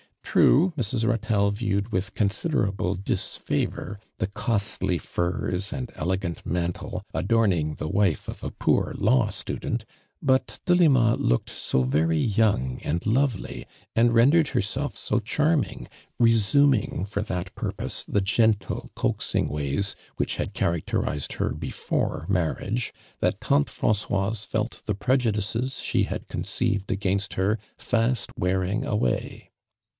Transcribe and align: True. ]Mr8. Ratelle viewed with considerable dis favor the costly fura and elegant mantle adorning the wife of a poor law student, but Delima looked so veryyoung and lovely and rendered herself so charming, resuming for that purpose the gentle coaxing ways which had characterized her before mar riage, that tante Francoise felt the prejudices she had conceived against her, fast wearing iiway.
True. 0.23 0.71
]Mr8. 0.77 1.03
Ratelle 1.09 1.51
viewed 1.51 1.91
with 1.91 2.15
considerable 2.15 2.95
dis 2.95 3.35
favor 3.37 3.99
the 4.17 4.27
costly 4.27 4.97
fura 4.97 5.73
and 5.73 5.91
elegant 5.95 6.43
mantle 6.45 7.03
adorning 7.13 7.75
the 7.75 7.89
wife 7.89 8.27
of 8.29 8.41
a 8.41 8.49
poor 8.49 8.95
law 8.97 9.29
student, 9.29 9.85
but 10.21 10.59
Delima 10.65 11.17
looked 11.17 11.49
so 11.49 11.83
veryyoung 11.83 12.79
and 12.83 13.05
lovely 13.05 13.67
and 13.93 14.13
rendered 14.13 14.47
herself 14.47 14.95
so 14.95 15.19
charming, 15.19 15.89
resuming 16.17 17.05
for 17.05 17.21
that 17.23 17.53
purpose 17.53 18.05
the 18.05 18.21
gentle 18.21 18.89
coaxing 18.95 19.49
ways 19.49 19.97
which 20.15 20.37
had 20.37 20.53
characterized 20.53 21.33
her 21.33 21.49
before 21.49 22.25
mar 22.29 22.55
riage, 22.55 22.91
that 23.19 23.41
tante 23.41 23.69
Francoise 23.69 24.45
felt 24.45 24.81
the 24.85 24.95
prejudices 24.95 25.79
she 25.81 26.03
had 26.03 26.27
conceived 26.29 26.89
against 26.89 27.33
her, 27.33 27.59
fast 27.77 28.29
wearing 28.39 28.81
iiway. 28.81 29.49